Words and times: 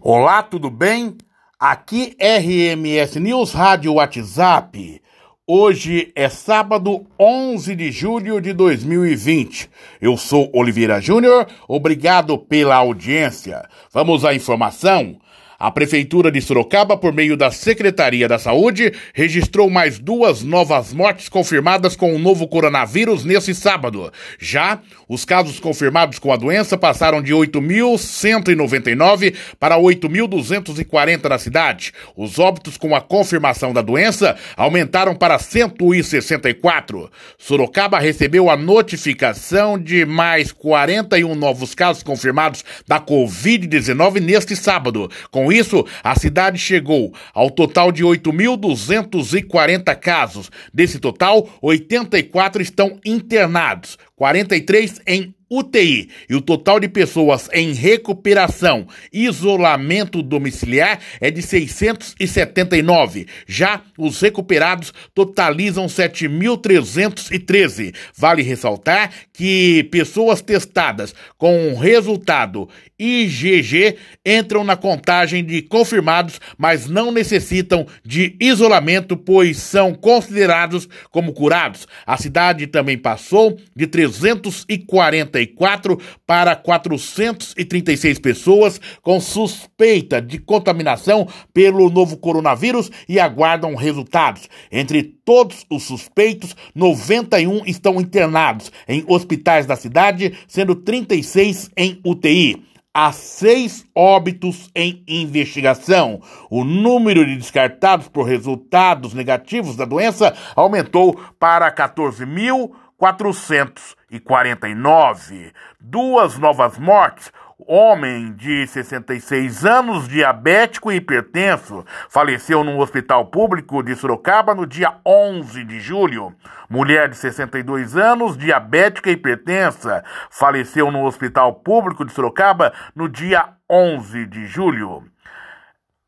Olá, 0.00 0.42
tudo 0.42 0.70
bem? 0.70 1.16
Aqui 1.58 2.16
RMS 2.18 3.18
News 3.20 3.52
Rádio 3.52 3.94
WhatsApp. 3.94 5.00
Hoje 5.46 6.12
é 6.14 6.28
sábado 6.28 7.06
11 7.18 7.74
de 7.74 7.92
julho 7.92 8.40
de 8.40 8.52
2020. 8.52 9.70
Eu 10.00 10.16
sou 10.16 10.50
Oliveira 10.54 11.00
Júnior, 11.00 11.46
obrigado 11.68 12.38
pela 12.38 12.76
audiência. 12.76 13.68
Vamos 13.92 14.24
à 14.24 14.34
informação. 14.34 15.18
A 15.64 15.70
Prefeitura 15.70 16.30
de 16.30 16.42
Sorocaba, 16.42 16.94
por 16.94 17.10
meio 17.10 17.38
da 17.38 17.50
Secretaria 17.50 18.28
da 18.28 18.38
Saúde, 18.38 18.92
registrou 19.14 19.70
mais 19.70 19.98
duas 19.98 20.42
novas 20.42 20.92
mortes 20.92 21.30
confirmadas 21.30 21.96
com 21.96 22.14
o 22.14 22.18
novo 22.18 22.46
coronavírus 22.46 23.24
nesse 23.24 23.54
sábado. 23.54 24.12
Já, 24.38 24.80
os 25.08 25.24
casos 25.24 25.58
confirmados 25.58 26.18
com 26.18 26.30
a 26.30 26.36
doença 26.36 26.76
passaram 26.76 27.22
de 27.22 27.32
8.199 27.32 29.34
para 29.58 29.78
8.240 29.78 31.30
na 31.30 31.38
cidade. 31.38 31.94
Os 32.14 32.38
óbitos 32.38 32.76
com 32.76 32.94
a 32.94 33.00
confirmação 33.00 33.72
da 33.72 33.80
doença 33.80 34.36
aumentaram 34.58 35.16
para 35.16 35.38
164. 35.38 37.10
Sorocaba 37.38 37.98
recebeu 37.98 38.50
a 38.50 38.56
notificação 38.58 39.78
de 39.78 40.04
mais 40.04 40.52
41 40.52 41.34
novos 41.34 41.74
casos 41.74 42.02
confirmados 42.02 42.62
da 42.86 43.00
Covid-19 43.00 44.20
neste 44.20 44.54
sábado. 44.54 45.10
Com 45.30 45.53
isso, 45.54 45.86
a 46.02 46.14
cidade 46.18 46.58
chegou 46.58 47.14
ao 47.32 47.50
total 47.50 47.92
de 47.92 48.04
8.240 48.04 49.94
casos. 49.96 50.50
Desse 50.72 50.98
total, 50.98 51.48
84 51.62 52.62
estão 52.62 52.98
internados, 53.04 53.98
43 54.16 55.00
em 55.06 55.34
UTI 55.50 56.08
e 56.28 56.34
o 56.34 56.40
total 56.40 56.80
de 56.80 56.88
pessoas 56.88 57.48
em 57.52 57.72
recuperação 57.72 58.88
isolamento 59.12 60.20
domiciliar 60.22 60.98
é 61.20 61.30
de 61.30 61.42
679. 61.42 63.26
Já 63.46 63.82
os 63.98 64.18
recuperados 64.20 64.92
totalizam 65.14 65.86
7.313. 65.86 67.94
Vale 68.16 68.42
ressaltar 68.42 69.12
que 69.32 69.84
pessoas 69.90 70.40
testadas 70.40 71.14
com 71.36 71.74
resultado 71.74 72.68
IgG 72.98 73.96
entram 74.24 74.64
na 74.64 74.76
contagem 74.76 75.44
de 75.44 75.62
confirmados, 75.62 76.40
mas 76.56 76.88
não 76.88 77.10
necessitam 77.10 77.86
de 78.04 78.36
isolamento, 78.40 79.16
pois 79.16 79.58
são 79.58 79.94
considerados 79.94 80.88
como 81.10 81.32
curados. 81.32 81.86
A 82.06 82.16
cidade 82.16 82.66
também 82.66 82.96
passou 82.96 83.58
de 83.74 83.86
340 83.86 85.33
44 85.34 85.98
para 86.26 86.54
436 86.54 88.18
pessoas 88.18 88.80
com 89.02 89.20
suspeita 89.20 90.22
de 90.22 90.38
contaminação 90.38 91.26
pelo 91.52 91.90
novo 91.90 92.16
coronavírus 92.16 92.90
e 93.08 93.18
aguardam 93.18 93.74
resultados. 93.74 94.48
Entre 94.70 95.02
todos 95.02 95.66
os 95.68 95.82
suspeitos, 95.82 96.54
91 96.74 97.62
estão 97.66 98.00
internados 98.00 98.70
em 98.88 99.04
hospitais 99.08 99.66
da 99.66 99.76
cidade, 99.76 100.32
sendo 100.46 100.76
36 100.76 101.70
em 101.76 102.00
UTI 102.04 102.62
há 102.94 103.10
seis 103.10 103.84
óbitos 103.92 104.70
em 104.72 105.02
investigação. 105.08 106.20
O 106.48 106.62
número 106.62 107.26
de 107.26 107.34
descartados 107.34 108.06
por 108.06 108.22
resultados 108.22 109.12
negativos 109.12 109.74
da 109.74 109.84
doença 109.84 110.32
aumentou 110.54 111.20
para 111.38 111.68
14 111.72 112.24
mil. 112.24 112.72
449. 112.98 115.52
Duas 115.80 116.38
novas 116.38 116.78
mortes. 116.78 117.32
Homem 117.66 118.32
de 118.32 118.66
66 118.66 119.64
anos, 119.64 120.08
diabético 120.08 120.90
e 120.90 120.96
hipertenso, 120.96 121.84
faleceu 122.08 122.64
no 122.64 122.80
hospital 122.80 123.26
público 123.26 123.80
de 123.80 123.94
Sorocaba 123.94 124.56
no 124.56 124.66
dia 124.66 124.96
11 125.06 125.64
de 125.64 125.78
julho. 125.78 126.34
Mulher 126.68 127.08
de 127.08 127.16
62 127.16 127.96
anos, 127.96 128.36
diabética 128.36 129.08
e 129.08 129.12
hipertensa, 129.12 130.02
faleceu 130.28 130.90
no 130.90 131.04
hospital 131.04 131.54
público 131.54 132.04
de 132.04 132.12
Sorocaba 132.12 132.72
no 132.94 133.08
dia 133.08 133.50
11 133.70 134.26
de 134.26 134.46
julho. 134.46 135.04